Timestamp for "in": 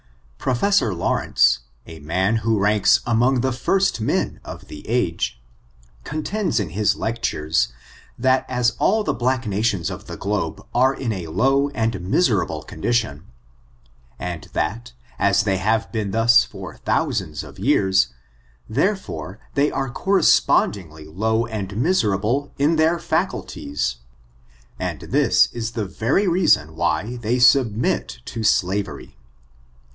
6.59-6.69, 10.95-11.11, 22.57-22.77